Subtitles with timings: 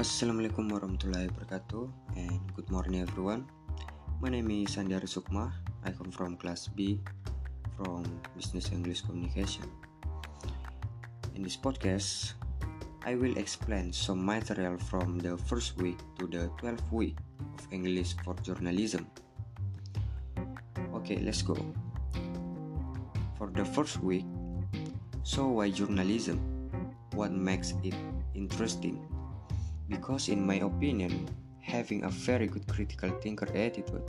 [0.00, 1.84] Assalamualaikum warahmatullahi wabarakatuh
[2.16, 3.44] and good morning everyone.
[4.24, 5.52] My name is Sandiara Sukma.
[5.84, 6.96] I come from class B
[7.76, 9.68] from Business English Communication.
[11.36, 12.32] In this podcast,
[13.04, 17.20] I will explain some material from the first week to the 12th week
[17.60, 19.04] of English for journalism.
[20.96, 21.60] Okay, let's go.
[23.36, 24.24] For the first week,
[25.28, 26.40] so why journalism?
[27.12, 27.92] What makes it
[28.32, 29.09] interesting?
[29.90, 31.28] Because in my opinion
[31.60, 34.06] having a very good critical thinker attitude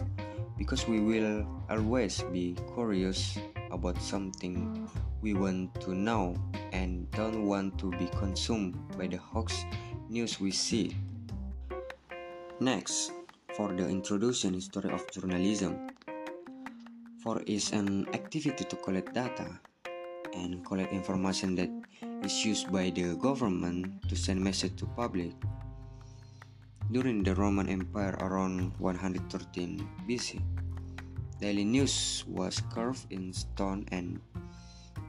[0.58, 3.38] because we will always be curious
[3.72, 4.88] about something
[5.22, 6.38] we want to know
[6.72, 9.66] and don't want to be consumed by the hoax
[10.08, 10.96] news we see.
[12.60, 13.12] Next
[13.56, 15.90] for the introduction history of journalism.
[17.24, 19.60] For is an activity to collect data
[20.34, 21.70] and collect information that
[22.24, 25.34] is used by the government to send message to public
[26.92, 29.24] during the Roman Empire around 113
[30.04, 30.44] BC.
[31.40, 34.20] Daily news was carved in stone and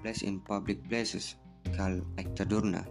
[0.03, 1.35] placed in public places
[1.75, 2.87] called Acta Diurna.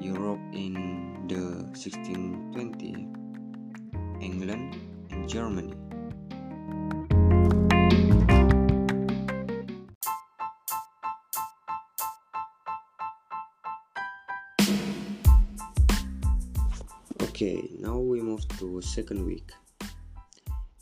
[0.00, 3.08] Europe in the 1620
[4.20, 4.76] England
[5.10, 5.74] and Germany.
[17.34, 19.50] Okay, now we move to second week.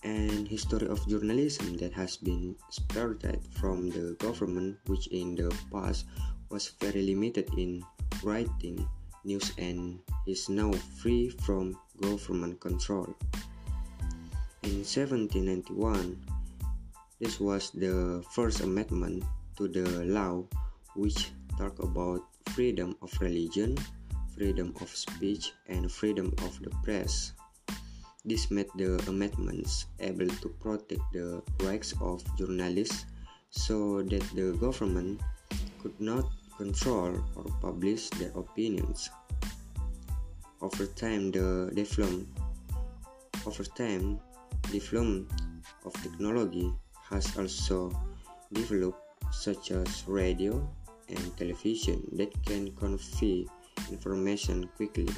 [0.05, 6.05] And history of journalism that has been spirited from the government which in the past
[6.51, 7.83] was very limited in
[8.23, 8.87] writing
[9.25, 13.15] news and is now free from government control.
[14.63, 16.19] In 1791,
[17.21, 19.25] this was the first amendment
[19.57, 20.43] to the law
[20.95, 23.79] which talked about freedom of religion,
[24.35, 27.33] freedom of speech, and freedom of the press.
[28.25, 33.07] This made the amendments able to protect the rights of journalists
[33.51, 35.21] so that the government
[35.83, 39.11] could not control or publish their opinions.
[40.61, 42.29] Over time, the development
[43.47, 44.21] over time,
[44.71, 45.27] development
[45.85, 46.73] of technology
[47.11, 47.91] has also
[48.53, 49.03] developed,
[49.33, 50.63] such as radio
[51.09, 53.47] and television, that can convey
[53.91, 55.09] information quickly.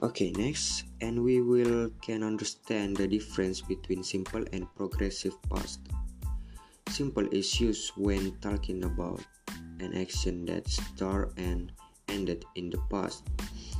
[0.00, 5.80] Okay, next, and we will can understand the difference between simple and progressive past.
[6.98, 9.22] Simple is used when talking about
[9.78, 11.70] an action that started and
[12.08, 13.22] ended in the past.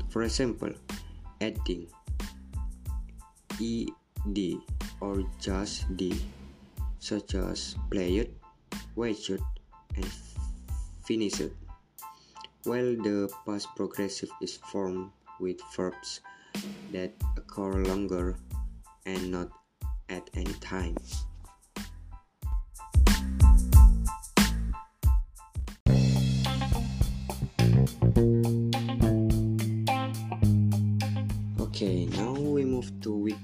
[0.09, 0.71] For example,
[1.43, 1.91] adding
[3.59, 3.91] ed
[5.03, 6.15] or just d,
[7.01, 8.39] such as played,
[8.95, 9.43] watched,
[9.99, 10.11] and
[11.03, 11.51] finished.
[12.63, 15.11] While the past progressive is formed
[15.43, 16.21] with verbs
[16.95, 18.39] that occur longer
[19.11, 19.51] and not
[20.09, 20.95] at any time.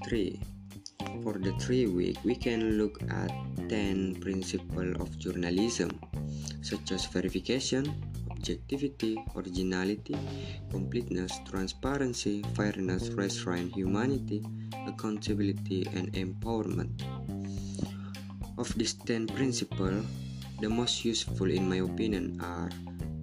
[0.05, 0.41] 3.
[1.23, 3.33] For the 3 week, we can look at
[3.69, 5.91] 10 principles of journalism
[6.61, 7.89] such as verification,
[8.31, 10.17] objectivity, originality,
[10.71, 14.45] completeness, transparency, fairness, restraint, humanity,
[14.87, 16.93] accountability, and empowerment.
[18.59, 20.05] Of these 10 principles,
[20.61, 22.69] the most useful in my opinion are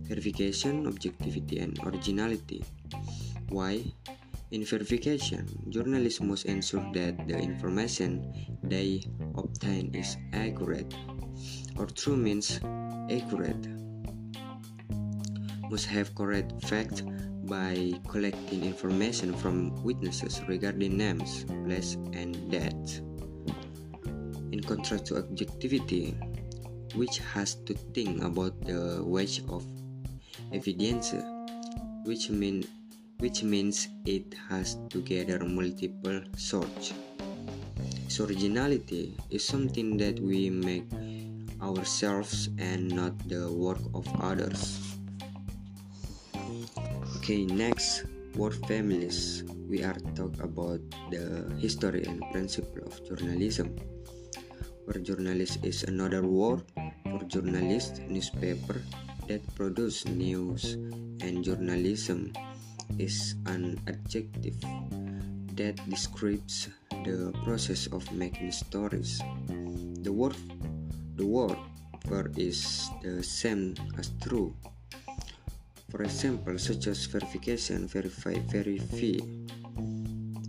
[0.09, 2.65] verification, objectivity, and originality.
[3.49, 3.85] Why?
[4.51, 8.27] In verification, journalists must ensure that the information
[8.63, 9.01] they
[9.35, 10.93] obtain is accurate,
[11.77, 12.59] or true means
[13.07, 13.63] accurate.
[15.71, 16.99] Must have correct facts
[17.47, 22.99] by collecting information from witnesses regarding names, place, and dates.
[24.51, 26.11] In contrast to objectivity,
[26.95, 29.63] which has to think about the weight of
[30.51, 31.15] evidence,
[32.03, 32.67] which means
[33.21, 36.97] which means it has together multiple sources.
[38.09, 40.89] So originality is something that we make
[41.61, 44.97] ourselves and not the work of others.
[47.21, 49.45] Okay, next word families.
[49.69, 50.81] We are talk about
[51.13, 53.77] the history and principle of journalism.
[54.89, 56.65] Where journalist is another word
[57.05, 58.81] for journalist, newspaper
[59.29, 60.73] that produce news,
[61.21, 62.33] and journalism
[62.97, 64.59] is an adjective
[65.55, 66.69] that describes
[67.03, 69.21] the process of making stories.
[70.01, 70.35] The word
[71.15, 71.57] the word
[72.07, 74.55] for is the same as true.
[75.89, 79.19] For example, such as verification, verify, verify,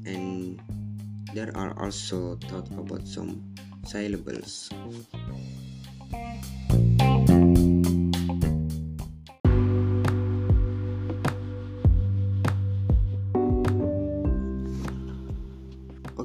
[0.07, 0.61] and
[1.35, 3.43] there are also thought about some
[3.85, 4.71] syllables.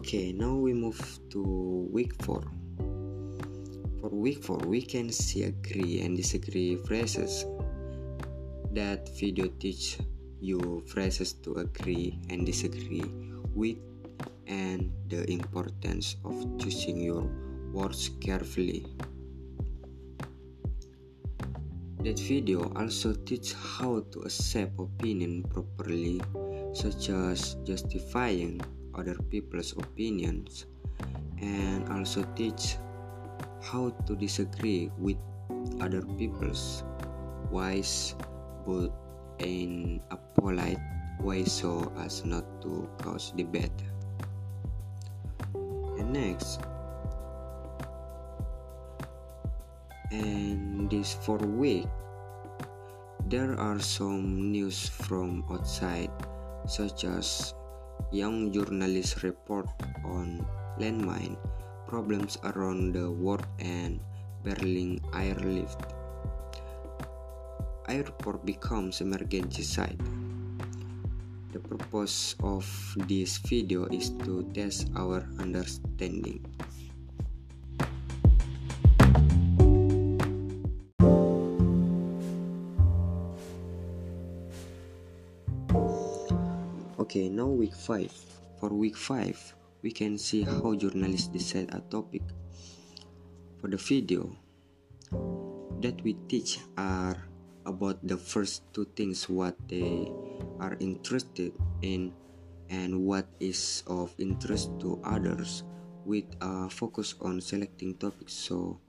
[0.08, 1.44] Okay, now we move to
[1.92, 2.40] week 4.
[4.00, 7.44] For week 4, we can see agree and disagree phrases.
[8.72, 10.00] That video teach
[10.40, 13.04] you phrases to agree and disagree
[13.52, 13.84] with
[14.48, 17.28] and the importance of choosing your
[17.76, 18.88] words carefully.
[22.00, 26.22] That video also teach how to accept opinion properly,
[26.72, 28.62] such as justifying
[28.98, 30.66] other people's opinions
[31.42, 32.78] and also teach
[33.62, 35.18] how to disagree with
[35.82, 36.84] other people's
[37.52, 38.16] wise
[38.66, 38.92] but
[39.40, 40.82] in a polite
[41.22, 43.72] way so as not to cause debate.
[45.98, 46.62] And next
[50.12, 51.86] and this for week
[53.28, 56.12] there are some news from outside
[56.66, 57.54] such as
[58.12, 59.68] young journalists report
[60.06, 60.46] on
[60.80, 61.36] landmine
[61.88, 64.00] problems around the world and
[64.44, 65.80] Berlin airlift.
[67.88, 70.00] Airport becomes emergency site.
[71.56, 72.68] The purpose of
[73.08, 76.44] this video is to test our understanding.
[87.08, 88.12] Okay, now week 5.
[88.60, 92.20] For week 5, we can see how journalists decide a topic.
[93.64, 94.28] For the video
[95.80, 97.16] that we teach are
[97.64, 100.12] about the first two things what they
[100.60, 102.12] are interested in
[102.68, 105.64] and what is of interest to others
[106.04, 108.36] with a focus on selecting topics.
[108.36, 108.84] So,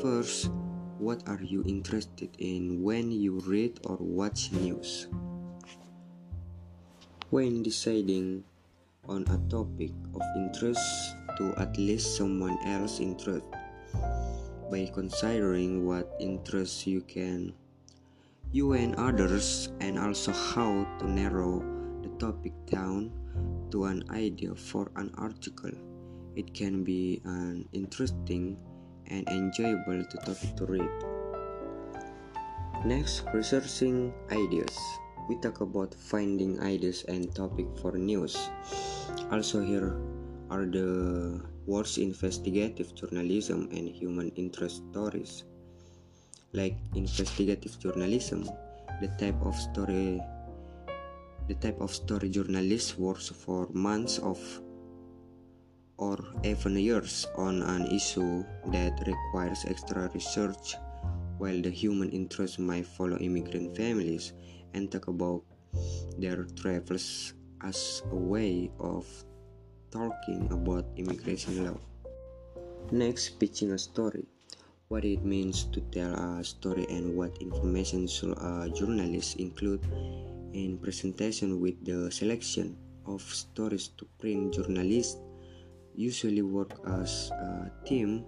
[0.00, 0.48] first,
[0.96, 5.12] what are you interested in when you read or watch news?
[7.30, 8.44] When deciding
[9.08, 10.80] on a topic of interest
[11.36, 13.44] to at least someone else interest
[14.70, 17.52] by considering what interests you can
[18.52, 21.60] you and others and also how to narrow
[22.00, 23.12] the topic down
[23.70, 25.72] to an idea for an article
[26.38, 28.56] it can be an interesting
[29.10, 30.90] and enjoyable topic to read.
[32.84, 34.76] Next researching ideas
[35.28, 38.48] we talk about finding ideas and topic for news.
[39.30, 39.92] Also here
[40.48, 45.44] are the words investigative journalism and human interest stories.
[46.52, 48.48] Like investigative journalism,
[49.00, 50.20] the type of story
[51.48, 54.38] the type of story journalist works for months of
[55.96, 60.76] or even years on an issue that requires extra research
[61.38, 64.32] while the human interest might follow immigrant families
[64.74, 65.42] and talk about
[66.18, 69.06] their travels as a way of
[69.90, 71.78] talking about immigration law.
[72.90, 74.26] Next, pitching a story.
[74.88, 79.84] What it means to tell a story and what information should a journalist include
[80.52, 85.20] in presentation with the selection of stories to print journalists
[85.94, 88.24] usually work as a team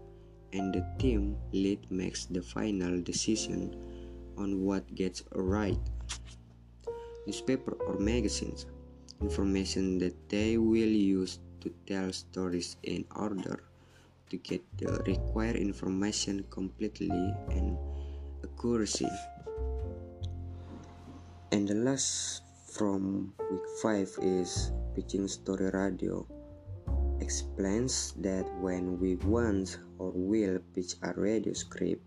[0.53, 3.73] and the team lead makes the final decision
[4.37, 5.79] on what gets right
[7.27, 8.67] newspaper or magazines,
[9.21, 13.61] information that they will use to tell stories in order
[14.31, 17.11] to get the required information completely
[17.51, 17.77] and
[18.43, 19.09] accuracy.
[21.53, 26.27] And the last from week 5 is pitching story radio
[27.21, 32.03] explains that when we want or will pitch a radio script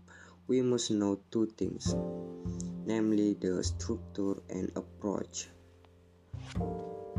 [0.48, 1.94] we must know two things
[2.86, 5.48] namely the structure and approach.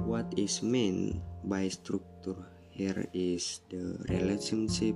[0.06, 2.38] What is meant by structure
[2.70, 4.96] here is the relationship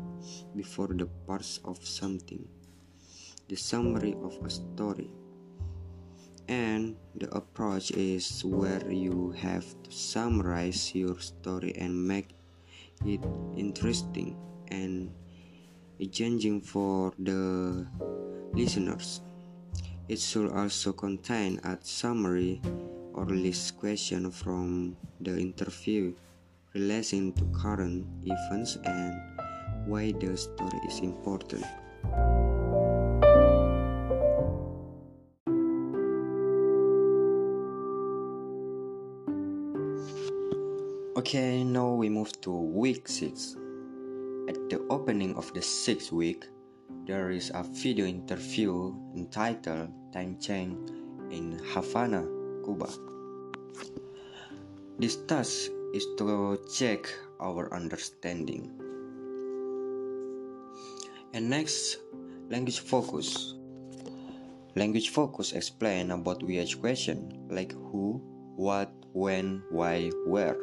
[0.56, 2.48] before the parts of something,
[3.48, 5.10] the summary of a story.
[6.48, 12.36] And the approach is where you have to summarize your story and make
[13.06, 13.22] it
[13.56, 14.36] interesting
[14.70, 15.14] and
[16.00, 17.86] engaging for the
[18.54, 19.22] listeners.
[20.10, 22.60] It should also contain a summary
[23.14, 26.16] or list question from the interview
[26.74, 29.14] relating to current events and
[29.86, 31.64] why the story is important.
[41.18, 43.58] Okay, now we move to week 6.
[44.48, 46.48] At the opening of the sixth week,
[47.06, 50.78] there is a video interview entitled Time Change
[51.32, 52.26] in Havana,
[52.64, 52.90] Cuba.
[55.00, 58.70] This task is to check our understanding.
[61.34, 61.98] And next,
[62.50, 63.56] language focus.
[64.76, 68.22] Language focus explain about WH question like who,
[68.56, 70.58] what, when, why, where.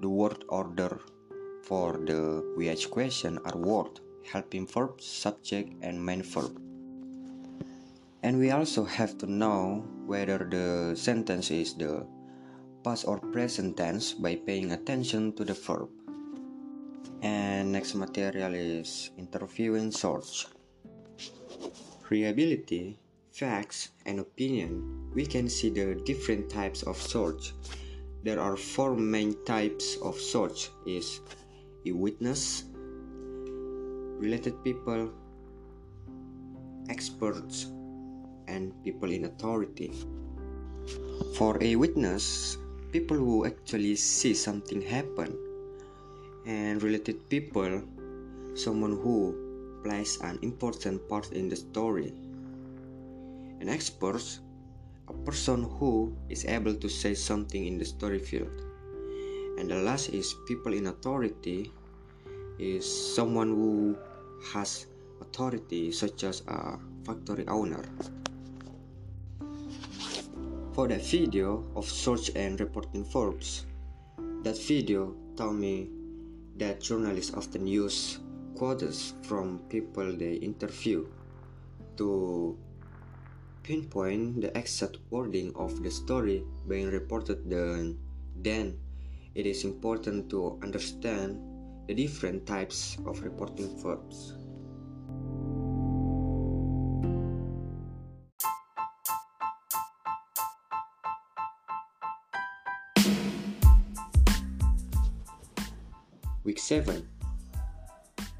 [0.00, 1.00] The word order
[1.62, 6.58] for the WH question are word, helping verb, subject, and main verb.
[8.22, 12.06] And we also have to know whether the sentence is the
[12.84, 15.88] past or present tense by paying attention to the verb.
[17.22, 20.46] And next material is interview and search.
[22.10, 22.98] Reliability,
[23.30, 25.10] facts, and opinion.
[25.14, 27.54] We can see the different types of search.
[28.22, 31.20] There are four main types of search is
[31.86, 32.64] a witness,
[34.22, 35.10] related people,
[36.88, 37.66] experts,
[38.46, 39.90] and people in authority.
[41.34, 42.56] For a witness,
[42.92, 45.34] people who actually see something happen,
[46.46, 47.82] and related people,
[48.54, 49.34] someone who
[49.82, 52.14] plays an important part in the story.
[53.58, 54.38] An experts,
[55.08, 58.54] a person who is able to say something in the story field.
[59.58, 61.72] And the last is people in authority
[62.58, 63.96] is someone who
[64.52, 64.86] has
[65.20, 67.84] authority such as a factory owner.
[70.74, 73.66] For the video of search and reporting verbs,
[74.42, 75.90] that video told me
[76.56, 78.18] that journalists often use
[78.56, 81.06] quotes from people they interview
[81.96, 82.56] to
[83.62, 87.98] pinpoint the exact wording of the story being reported then,
[88.36, 88.78] then
[89.34, 91.38] it is important to understand
[91.86, 94.34] the different types of reporting verbs.
[106.44, 107.08] Week 7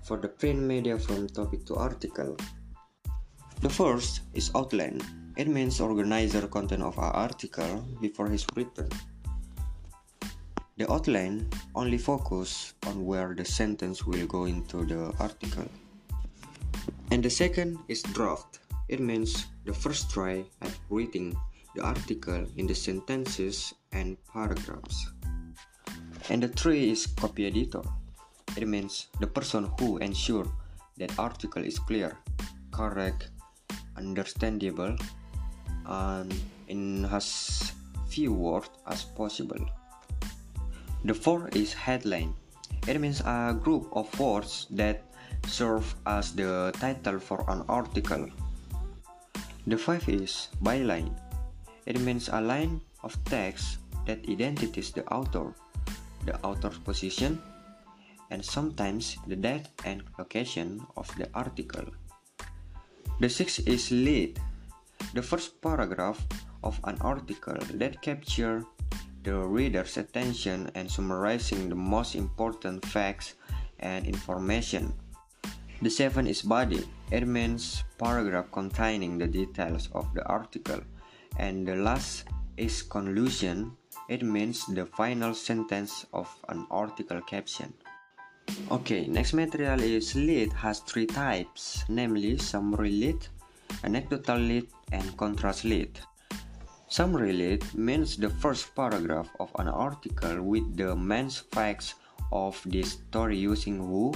[0.02, 2.36] For the print media from topic to article.
[3.60, 5.00] The first is outline.
[5.36, 8.88] It means organize the content of our article before it's written.
[10.78, 15.68] The outline only focus on where the sentence will go into the article.
[17.10, 18.60] And the second is draft.
[18.88, 21.36] It means the first try at writing
[21.74, 25.12] the article in the sentences and paragraphs.
[26.30, 27.82] And the three is copy editor.
[28.56, 30.46] It means the person who ensure
[30.96, 32.16] that article is clear,
[32.70, 33.30] correct,
[33.96, 34.96] understandable,
[35.84, 36.32] and
[36.68, 37.72] in as
[38.08, 39.60] few words as possible.
[41.04, 42.34] The fourth is headline.
[42.86, 45.02] It means a group of words that
[45.46, 48.30] serve as the title for an article.
[49.66, 51.10] The fifth is byline.
[51.86, 55.54] It means a line of text that identifies the author,
[56.26, 57.42] the author's position,
[58.30, 61.84] and sometimes the date and location of the article.
[63.18, 64.38] The sixth is lead,
[65.14, 66.22] the first paragraph
[66.62, 68.62] of an article that captures
[69.22, 73.34] the reader's attention and summarizing the most important facts
[73.80, 74.92] and information.
[75.82, 76.86] The seventh is body.
[77.10, 80.80] It means paragraph containing the details of the article.
[81.38, 82.24] And the last
[82.56, 83.76] is conclusion.
[84.08, 87.72] It means the final sentence of an article caption.
[88.70, 93.26] Okay, next material is lead has three types, namely summary lead,
[93.84, 95.98] anecdotal lead, and contrast lead.
[96.92, 101.94] Summary lead means the first paragraph of an article with the main facts
[102.30, 104.12] of the story using who,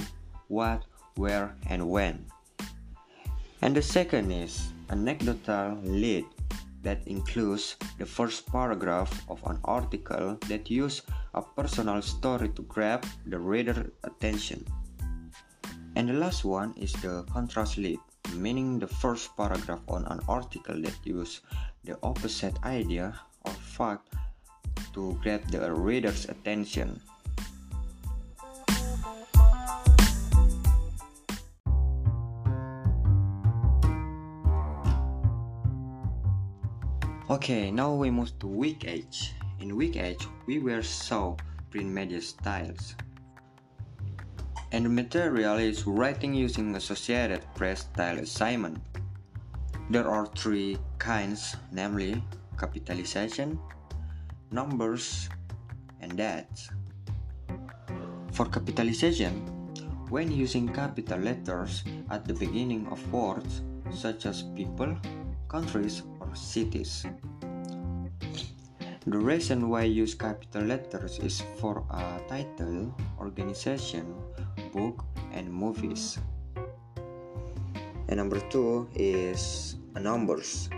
[0.47, 2.23] what, where, and when.
[3.63, 6.25] And the second is anecdotal lead
[6.83, 11.01] that includes the first paragraph of an article that use
[11.33, 14.63] a personal story to grab the reader attention.
[15.95, 17.97] And the last one is the contrast lead,
[18.33, 21.41] meaning the first paragraph on an article that use
[21.83, 23.13] the opposite idea
[23.45, 24.13] or fact
[24.93, 26.99] to grab the reader's attention.
[37.29, 39.33] Okay, now we move to week age.
[39.59, 41.35] In week age, we were saw
[41.69, 42.95] print media styles.
[44.71, 48.79] And the material is writing using Associated Press style assignment.
[49.89, 52.21] There are three kinds, namely
[52.59, 53.59] capitalization,
[54.51, 55.29] numbers,
[56.01, 56.69] and dates.
[58.33, 59.47] For capitalization,
[60.09, 64.95] when using capital letters at the beginning of words such as people,
[65.47, 67.05] countries, or cities.
[69.07, 74.15] The reason why I use capital letters is for a title, organization,
[74.77, 75.01] book,
[75.33, 76.21] and movies.
[78.07, 80.69] And number two is numbers.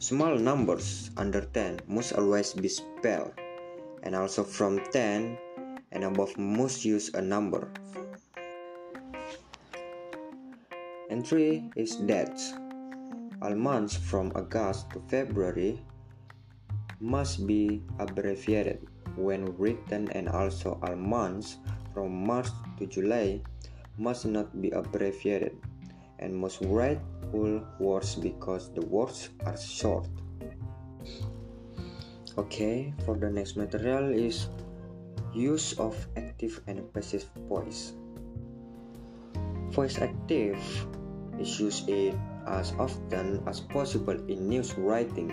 [0.00, 3.36] Small numbers under 10 must always be spelled,
[4.02, 5.36] and also from 10
[5.92, 7.68] and above must use a number.
[11.12, 12.56] And three is dates.
[13.44, 15.78] All months from August to February
[16.98, 18.80] must be abbreviated
[19.14, 21.60] when written and also all months
[21.92, 23.40] from March to July
[23.98, 25.56] must not be abbreviated
[26.18, 27.00] and must write
[27.30, 30.08] full words because the words are short.
[32.38, 34.48] Okay, for the next material is
[35.32, 37.92] use of active and passive voice.
[39.70, 40.58] Voice active
[41.38, 41.90] is used
[42.46, 45.30] as often as possible in news writing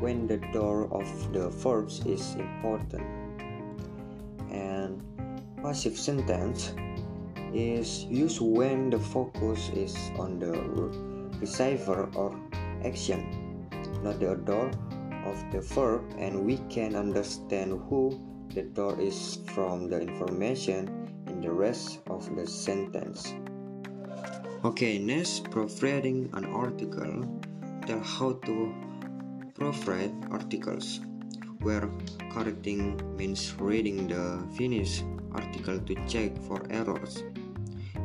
[0.00, 3.25] when the door of the verbs is important.
[5.66, 6.70] Passive sentence
[7.52, 10.54] is used when the focus is on the
[11.40, 12.38] receiver or
[12.84, 13.66] action,
[14.00, 14.70] not the door
[15.26, 18.14] of the verb, and we can understand who
[18.54, 23.34] the door is from the information in the rest of the sentence.
[24.64, 27.26] Okay, next, proofreading an article.
[27.88, 28.72] Tell how to
[29.58, 31.00] proofread articles,
[31.66, 31.90] where
[32.30, 35.02] correcting means reading the finished
[35.34, 37.24] article to check for errors.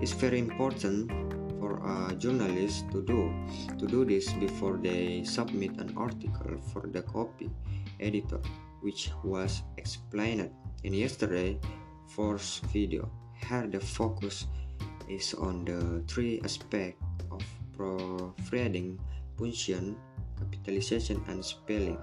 [0.02, 1.13] It's very important
[1.62, 3.30] for a journalist to do
[3.78, 7.54] to do this before they submit an article for the copy
[8.02, 8.41] editor,
[8.82, 10.50] which was explained
[10.82, 11.62] in yesterday
[12.10, 13.13] first video.
[13.45, 14.50] Here the focus
[15.06, 16.97] is on the three aspects
[17.30, 17.45] of
[17.78, 18.97] proofreading
[19.38, 20.02] punctuation,
[20.41, 22.02] capitalization, and spelling.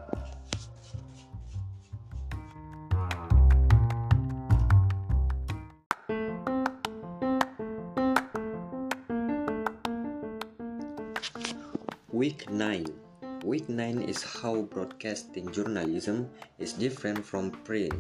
[13.69, 17.93] Week 9 is how broadcasting journalism is different from print.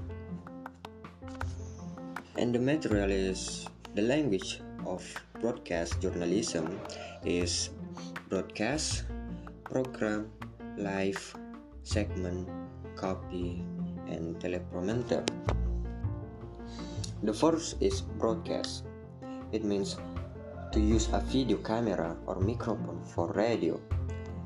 [2.41, 5.05] And the material is the language of
[5.41, 6.81] broadcast journalism
[7.23, 7.69] is
[8.31, 9.05] broadcast,
[9.65, 10.33] program,
[10.79, 11.21] live,
[11.83, 12.49] segment,
[12.97, 13.61] copy,
[14.09, 15.21] and teleprompter.
[17.23, 18.89] The first is broadcast.
[19.53, 20.01] It means
[20.73, 23.79] to use a video camera or microphone for radio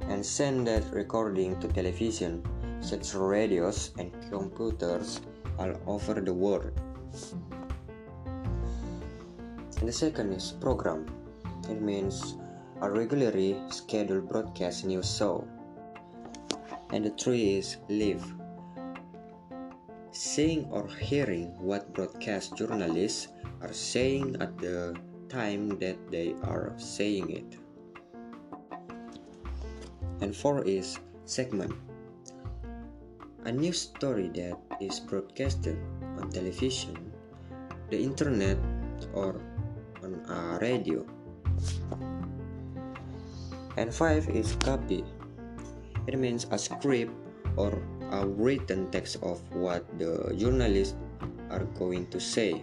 [0.08, 2.42] and send that recording to television,
[2.80, 5.20] such radios and computers
[5.58, 6.72] all over the world.
[9.78, 11.06] And the second is program.
[11.68, 12.36] It means
[12.80, 15.46] a regularly scheduled broadcast news show.
[16.90, 18.24] And the three is live.
[20.10, 23.28] Seeing or hearing what broadcast journalists
[23.62, 24.94] are saying at the
[25.28, 27.61] time that they are saying it.
[30.22, 31.74] And four is segment.
[33.42, 35.74] A news story that is broadcasted
[36.22, 36.94] on television,
[37.90, 38.54] the internet,
[39.18, 39.42] or
[39.98, 41.02] on a radio.
[43.74, 45.02] And five is copy.
[46.06, 47.10] It means a script
[47.58, 47.74] or
[48.14, 50.94] a written text of what the journalists
[51.50, 52.62] are going to say.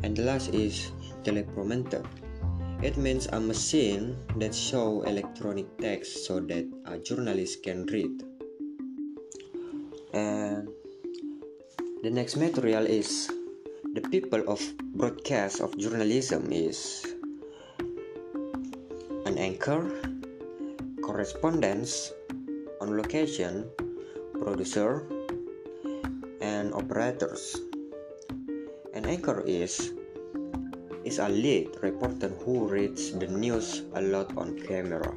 [0.00, 0.88] And the last is
[1.20, 2.00] teleprompter.
[2.82, 8.20] It means a machine that show electronic text so that a journalist can read.
[10.12, 10.68] And
[12.02, 13.32] the next material is
[13.96, 14.60] the people of
[14.92, 17.00] broadcast of journalism is
[19.24, 19.88] an anchor,
[21.00, 22.12] correspondence,
[22.80, 23.64] on location,
[24.36, 25.08] producer,
[26.44, 27.56] and operators.
[28.92, 29.96] An anchor is
[31.06, 35.14] is a lead reporter who reads the news a lot on camera.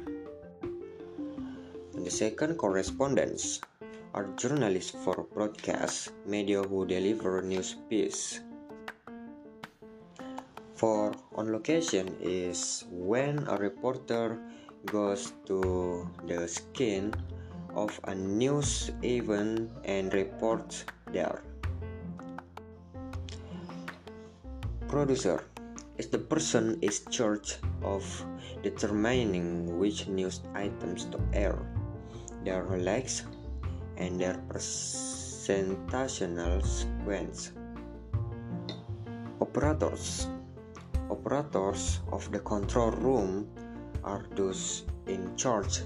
[1.98, 3.58] The second correspondents
[4.14, 8.38] are journalists for broadcast media who deliver news piece.
[10.78, 14.38] For on location is when a reporter
[14.86, 17.12] goes to the scene
[17.74, 21.42] of a news event and reports there.
[24.86, 25.49] Producer
[26.06, 28.24] the person is charged of
[28.62, 31.58] determining which news items to air,
[32.44, 33.24] their legs,
[33.96, 37.52] and their presentational sequence.
[39.40, 40.28] Operators
[41.10, 43.48] Operators of the control room
[44.04, 45.82] are those in charge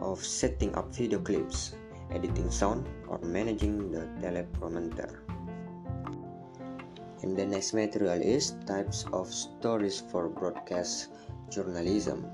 [0.00, 1.74] of setting up video clips,
[2.12, 5.25] editing sound, or managing the teleprompter.
[7.34, 11.10] The next material is types of stories for broadcast
[11.50, 12.30] journalism.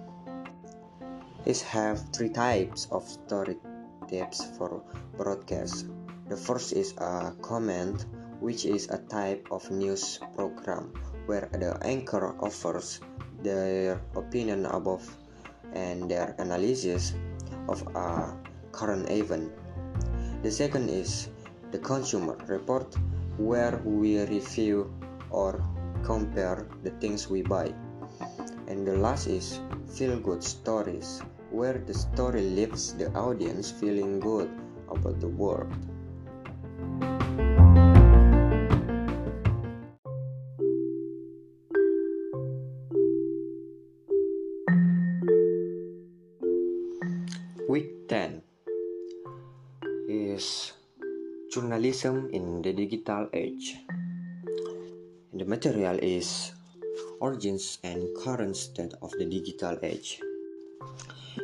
[1.47, 3.57] It have three types of story
[4.11, 4.85] types for
[5.17, 5.87] broadcast.
[6.29, 8.05] The first is a comment,
[8.41, 10.93] which is a type of news program
[11.25, 13.01] where the anchor offers
[13.43, 15.09] their opinion above
[15.73, 17.15] and their analysis
[17.67, 18.37] of a
[18.73, 19.51] current event.
[20.43, 21.29] The second is
[21.71, 22.95] the consumer report,
[23.47, 24.93] where we review
[25.31, 25.63] or
[26.05, 27.73] compare the things we buy.
[28.69, 29.61] And the last is
[29.95, 34.51] feel good stories, where the story leaves the audience feeling good
[34.89, 35.73] about the world.
[51.93, 53.77] In the digital age.
[55.29, 56.53] The material is
[57.21, 60.19] origins and current state of the digital age.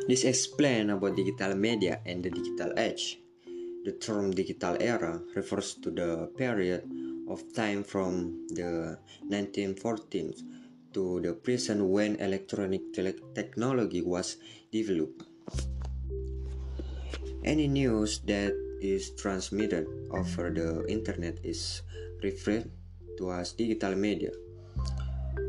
[0.07, 3.21] This explains about digital media and the digital age.
[3.85, 6.81] The term digital era refers to the period
[7.29, 8.97] of time from the
[9.29, 10.41] 1914s
[10.97, 12.81] to the present when electronic
[13.35, 14.37] technology was
[14.71, 15.21] developed.
[17.45, 21.81] Any news that is transmitted over the internet is
[22.23, 22.71] referred
[23.17, 24.31] to as digital media.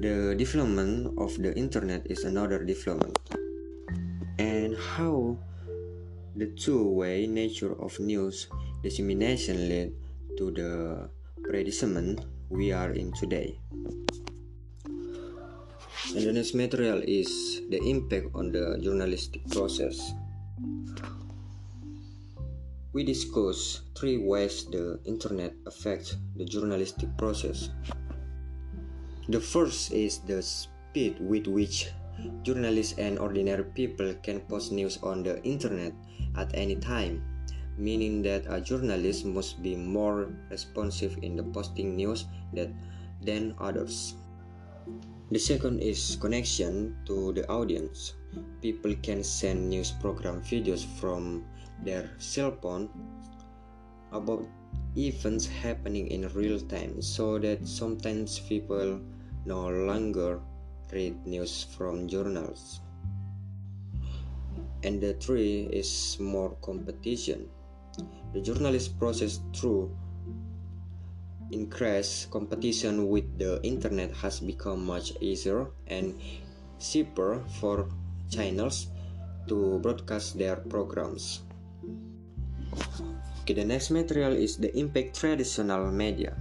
[0.00, 3.18] The development of the internet is another development.
[4.38, 5.38] And how
[6.36, 8.48] the two-way nature of news
[8.82, 9.92] dissemination led
[10.38, 10.72] to the
[11.42, 13.58] predicament we are in today.
[16.16, 20.14] And the next material is the impact on the journalistic process
[22.92, 27.70] we discuss three ways the internet affects the journalistic process.
[29.28, 31.90] The first is the speed with which
[32.42, 35.94] journalists and ordinary people can post news on the internet
[36.36, 37.22] at any time,
[37.78, 42.70] meaning that a journalist must be more responsive in the posting news that,
[43.22, 44.14] than others.
[45.30, 48.14] The second is connection to the audience.
[48.60, 51.44] People can send news program videos from
[51.84, 52.88] their cell phone
[54.12, 54.44] about
[54.96, 59.00] events happening in real time so that sometimes people
[59.46, 60.40] no longer
[60.92, 62.80] read news from journals.
[64.82, 67.48] And the three is more competition.
[68.32, 69.94] The journalist process through
[71.50, 76.18] increased competition with the internet has become much easier and
[76.78, 77.88] cheaper for
[78.30, 78.88] channels
[79.48, 81.42] to broadcast their programs.
[83.42, 86.36] Okay, the next material is the impact traditional media.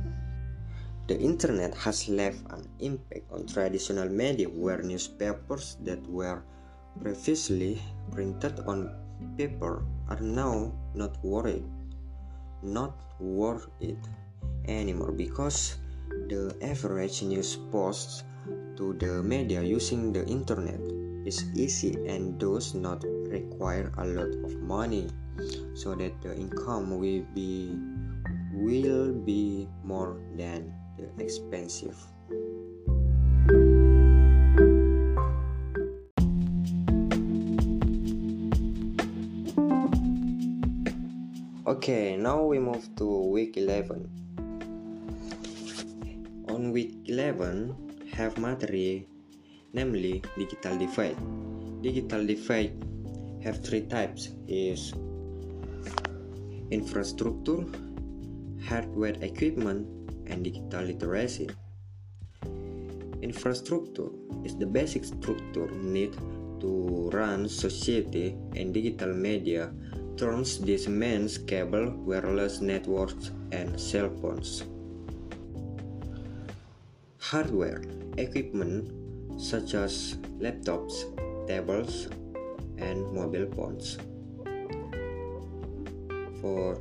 [1.08, 6.44] The internet has left an impact on traditional media where newspapers that were
[7.02, 8.94] previously printed on
[9.38, 11.66] paper are now not worried
[12.64, 14.00] not worth it
[14.68, 15.78] anymore because
[16.28, 18.24] the average news posts
[18.76, 20.80] to the media using the internet
[21.26, 25.08] is easy and does not require a lot of money
[25.80, 27.72] so that the income will be
[28.52, 31.96] will be more than the expensive.
[41.64, 44.04] Okay now we move to week 11
[46.52, 47.72] on week 11
[48.12, 49.08] have material
[49.72, 51.16] namely digital divide.
[51.80, 52.76] Digital divide
[53.40, 54.92] have three types is
[56.72, 57.66] infrastructure,
[58.68, 59.88] hardware equipment,
[60.28, 61.50] and digital literacy.
[63.22, 64.10] Infrastructure
[64.44, 66.18] is the basic structure needed
[66.60, 69.72] to run society and digital media
[70.18, 74.64] turns this means cable, wireless networks, and cell phones.
[77.20, 77.82] Hardware
[78.18, 78.92] equipment
[79.40, 81.08] such as laptops,
[81.48, 82.08] tablets,
[82.78, 83.98] and mobile phones.
[86.42, 86.80] For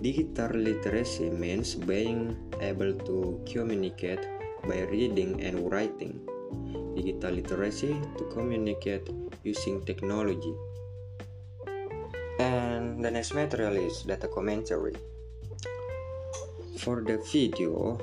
[0.00, 4.20] digital literacy means being able to communicate
[4.68, 6.20] by reading and writing
[6.94, 9.08] digital literacy to communicate
[9.44, 10.54] using technology.
[12.38, 14.96] And the next material is data commentary.
[16.80, 18.00] For the video,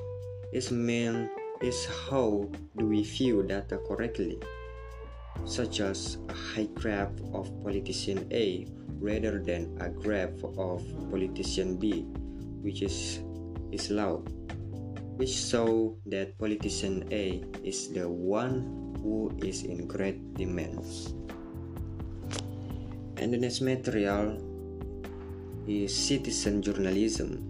[0.54, 1.30] its main
[1.62, 4.38] is how do we view data correctly,
[5.46, 8.66] such as a high graph of politician A
[9.00, 12.06] rather than a graph of politician B,
[12.62, 13.22] which is
[13.72, 14.24] is low
[15.18, 20.86] which show that politician A is the one who is in great demand.
[23.18, 24.38] And the next material
[25.66, 27.42] is citizen journalism.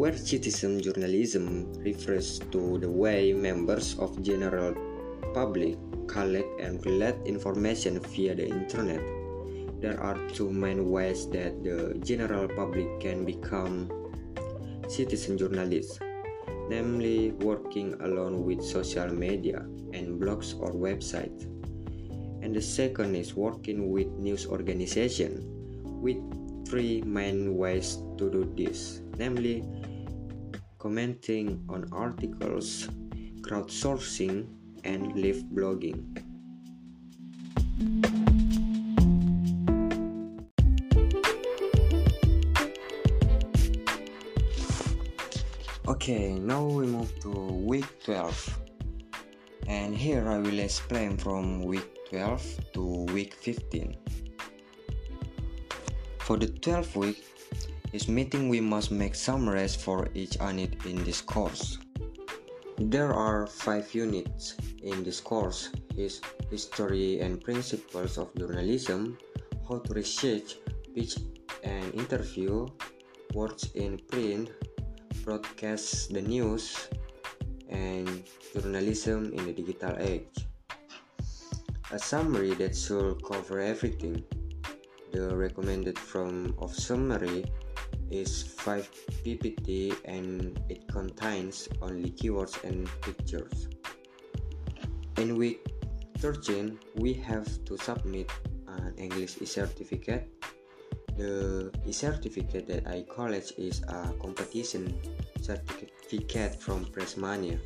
[0.00, 4.72] Where citizen journalism refers to the way members of general
[5.34, 9.02] public collect and relate information via the internet.
[9.82, 13.90] There are two main ways that the general public can become
[14.88, 15.98] citizen journalists,
[16.70, 21.44] namely working alone with social media and blogs or websites.
[22.40, 25.44] And the second is working with news organization
[26.00, 26.20] with
[26.68, 29.64] three main ways to do this, namely
[30.78, 32.88] commenting on articles,
[33.40, 34.48] crowdsourcing,
[34.84, 36.04] and live blogging.
[45.86, 48.60] Okay, now we move to week 12.
[49.66, 53.96] And here I will explain from week 12 to week 15.
[56.20, 57.24] For the 12th week,
[57.92, 61.78] this meeting we must make summaries for each unit in this course.
[62.78, 69.16] There are 5 units in this course is history and principles of journalism,
[69.68, 70.58] how to research,
[70.94, 71.16] pitch
[71.62, 72.66] and interview,
[73.32, 74.50] words in print,
[75.22, 76.90] broadcast the news
[77.70, 80.46] and journalism in the digital age.
[81.92, 84.24] A summary that should cover everything.
[85.14, 87.46] The recommended form of summary
[88.10, 88.90] is 5
[89.22, 93.68] ppt and it contains only keywords and pictures.
[95.18, 95.62] In week
[96.18, 98.26] 13, we have to submit
[98.66, 100.26] an English e-certificate
[101.16, 104.98] the e-certificate that I collect is a competition
[105.40, 107.58] certificate from Pressmania.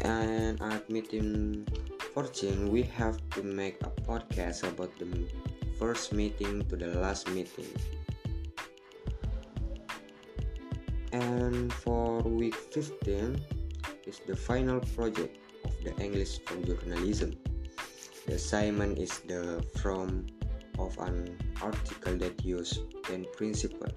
[0.00, 1.66] And meeting
[2.14, 5.06] 14, we have to make a podcast about the
[5.78, 7.70] first meeting to the last meeting.
[11.12, 13.40] And for week 15
[14.06, 17.38] is the final project of the English for journalism.
[18.26, 20.26] The assignment is the from
[20.78, 23.88] of an article that use 10 principle.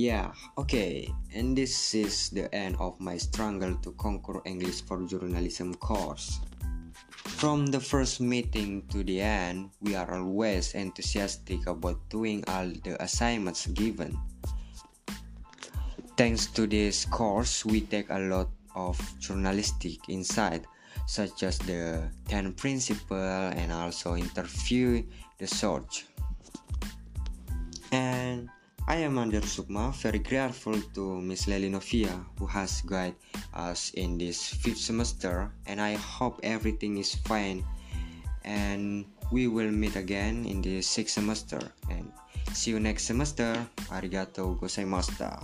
[0.00, 5.76] Yeah, okay, and this is the end of my struggle to conquer English for journalism
[5.76, 6.40] course.
[7.36, 12.96] From the first meeting to the end, we are always enthusiastic about doing all the
[12.96, 14.16] assignments given.
[16.16, 20.64] Thanks to this course, we take a lot of journalistic insight,
[21.04, 25.04] such as the 10 principle and also interview
[25.36, 26.08] the search.
[28.90, 33.14] I am Andar Sukma, very grateful to Miss Lely Novia who has guided
[33.54, 37.62] us in this fifth semester and I hope everything is fine
[38.42, 42.10] and we will meet again in the sixth semester and
[42.52, 43.54] see you next semester.
[43.94, 45.38] Arigato gozaimashita.